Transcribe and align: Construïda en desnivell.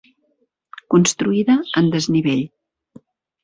Construïda 0.93 1.59
en 1.83 1.95
desnivell. 1.99 2.45